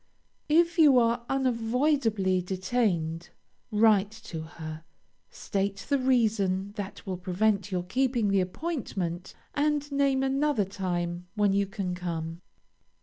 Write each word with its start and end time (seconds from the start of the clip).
If 0.49 0.79
you 0.79 0.97
are 0.97 1.23
unavoidably 1.29 2.41
detained, 2.41 3.29
write 3.69 4.09
to 4.23 4.41
her, 4.41 4.83
state 5.29 5.85
the 5.89 5.99
reason 5.99 6.71
that 6.71 7.05
will 7.05 7.17
prevent 7.17 7.71
your 7.71 7.83
keeping 7.83 8.29
the 8.29 8.41
appointment, 8.41 9.35
and 9.53 9.91
name 9.91 10.23
another 10.23 10.65
time 10.65 11.27
when 11.35 11.53
you 11.53 11.67
can 11.67 11.93
come. 11.93 12.41